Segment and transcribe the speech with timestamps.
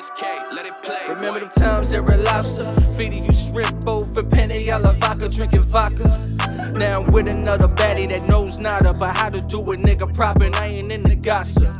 [0.00, 0.98] RSK, let it play.
[1.08, 1.46] Remember boy.
[1.46, 6.08] the times at Red Lobster, feeding you shrimp for penne a la vodka, drinking vodka.
[6.76, 10.44] Now I'm with another baddie that knows not about how to do a nigga proper,
[10.44, 11.76] and I ain't in the gossip.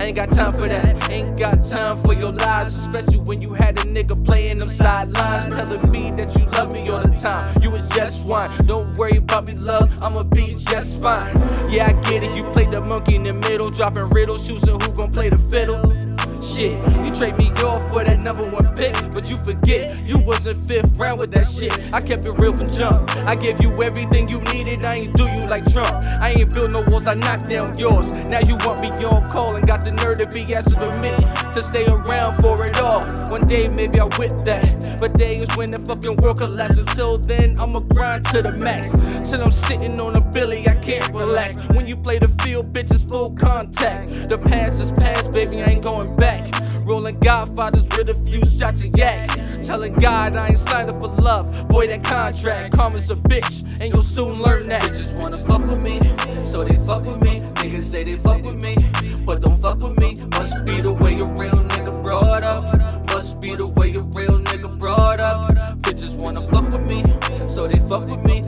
[0.00, 3.78] Ain't got time for that, ain't got time for your lies, especially when you had
[3.78, 7.62] a nigga playing them sidelines, telling me that you love me all the time.
[7.62, 11.34] You was just wine, don't worry about me, love, I'ma be just fine.
[11.70, 14.92] Yeah, I get it, you play the monkey in the middle, dropping riddles, choosing who
[14.92, 15.80] gon' play the fiddle.
[16.42, 16.72] Shit,
[17.14, 21.20] trade me off for that number one pick, but you forget you wasn't fifth round
[21.20, 21.92] with that shit.
[21.92, 23.10] I kept it real from jump.
[23.26, 24.84] I gave you everything you needed.
[24.84, 26.04] I ain't do you like Trump.
[26.20, 27.06] I ain't build no walls.
[27.06, 28.10] I knocked down yours.
[28.28, 31.10] Now you want me on call and got the nerve to be asking for me
[31.52, 33.02] to stay around for it all.
[33.30, 36.86] One day maybe I'll whip that, but day is when the fucking world collapses.
[36.88, 38.90] Until then, I'ma grind to the max.
[39.30, 41.56] Till I'm sitting on a billy, I can't relax.
[41.74, 44.28] When you play the field, bitches full contact.
[44.28, 45.62] The past is past, baby.
[45.62, 46.42] I ain't going back.
[46.84, 49.28] Rolling Godfathers with a few shots of yak.
[49.62, 51.54] Telling God I ain't signed up for love.
[51.70, 52.74] Void that contract.
[52.74, 54.82] Karma's a bitch, and you'll soon learn that.
[54.82, 56.00] Bitches wanna fuck with me,
[56.44, 57.40] so they fuck with me.
[57.62, 58.76] Niggas say they fuck with me,
[59.24, 60.16] but don't fuck with me.
[60.32, 62.64] Must be the way a real nigga brought up.
[63.08, 65.54] Must be the way a real nigga brought up.
[65.82, 67.04] Bitches wanna fuck with me,
[67.48, 68.41] so they fuck with me.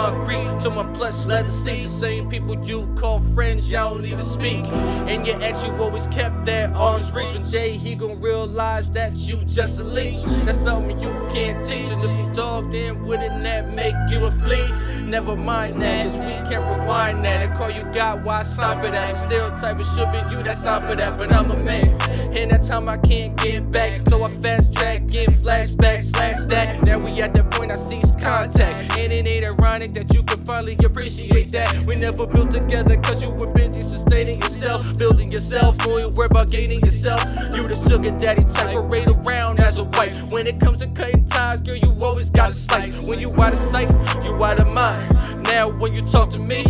[0.00, 1.82] Concrete to my plush leather seats.
[1.82, 4.64] The same people you call friends, y'all don't even speak.
[5.10, 7.32] And your ex, you always kept that arm's reach.
[7.32, 10.22] One day he gon' realize that you just a leech.
[10.46, 11.88] That's something you can't teach.
[11.88, 14.68] And if you dog, then wouldn't that make you a flea?
[15.02, 17.42] Never mind that, cause we can't rewind that.
[17.42, 19.18] And call you got, why sign for that?
[19.18, 21.88] Still type of shit been you that sign for that, but I'm a man.
[22.32, 26.82] And that time I can't get back, so I fast track, get flashback, slash that.
[26.84, 28.96] Now we at that point I cease contact.
[28.96, 29.39] And it ain't
[29.80, 31.86] ironic that you can finally appreciate that.
[31.86, 36.50] We never built together cause you were busy sustaining yourself, building yourself, only worry about
[36.50, 37.22] gaining yourself.
[37.54, 40.30] You the sugar daddy type, parade around as a wife.
[40.30, 43.06] When it comes to cutting ties, girl, you always got a slice.
[43.06, 43.90] When you out of sight,
[44.24, 45.42] you out of mind.
[45.44, 46.64] Now when you talk to me,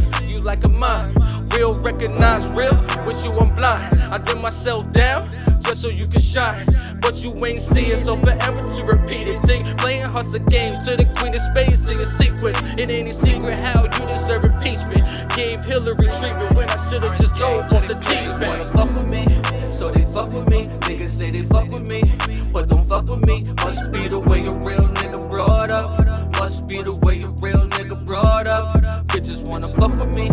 [2.00, 2.75] recognize real,
[3.05, 4.00] with you I'm blind.
[4.11, 5.28] I dim myself down
[5.61, 6.65] just so you can shine.
[7.00, 9.38] But you ain't see it, so forever to repeat it.
[9.43, 12.56] Think playing hustle game to the queen of space in your secret.
[12.78, 15.05] It ain't a secret how you deserve impeachment.
[15.37, 18.47] Gave Hillary treatment when I should've just dove off the deep end.
[18.47, 19.25] Wanna fuck with me,
[19.71, 20.67] so they fuck with me.
[20.88, 22.03] Niggas say they fuck with me,
[22.50, 23.43] but don't fuck with me.
[23.62, 26.00] Must be the way a real nigga brought up.
[26.38, 28.77] Must be the way a real nigga brought up.
[29.09, 30.31] Bitches wanna fuck with me,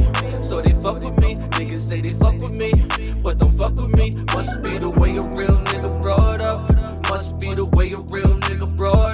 [2.50, 4.12] with me, but don't fuck with me.
[4.34, 6.70] Must be the way a real nigga brought up.
[7.10, 9.07] Must be the way a real nigga brought up.